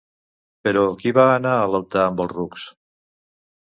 [0.67, 2.69] Però qui va anar a l'altar amb els rucs?